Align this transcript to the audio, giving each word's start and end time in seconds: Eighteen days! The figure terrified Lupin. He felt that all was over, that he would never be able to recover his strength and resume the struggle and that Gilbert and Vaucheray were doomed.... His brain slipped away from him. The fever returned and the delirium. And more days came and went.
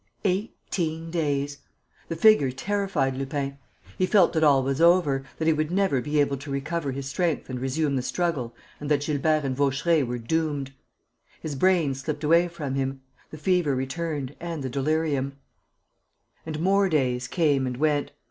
Eighteen 0.25 1.11
days! 1.11 1.59
The 2.07 2.15
figure 2.15 2.49
terrified 2.49 3.15
Lupin. 3.15 3.59
He 3.99 4.07
felt 4.07 4.33
that 4.33 4.43
all 4.43 4.63
was 4.63 4.81
over, 4.81 5.25
that 5.37 5.45
he 5.45 5.53
would 5.53 5.69
never 5.69 6.01
be 6.01 6.19
able 6.19 6.37
to 6.37 6.49
recover 6.49 6.91
his 6.91 7.05
strength 7.07 7.51
and 7.51 7.59
resume 7.59 7.95
the 7.95 8.01
struggle 8.01 8.55
and 8.79 8.89
that 8.89 9.01
Gilbert 9.05 9.45
and 9.45 9.55
Vaucheray 9.55 10.01
were 10.01 10.17
doomed.... 10.17 10.73
His 11.39 11.53
brain 11.53 11.93
slipped 11.93 12.23
away 12.23 12.47
from 12.47 12.73
him. 12.73 13.01
The 13.29 13.37
fever 13.37 13.75
returned 13.75 14.35
and 14.39 14.63
the 14.63 14.69
delirium. 14.71 15.37
And 16.47 16.59
more 16.59 16.89
days 16.89 17.27
came 17.27 17.67
and 17.67 17.77
went. 17.77 18.11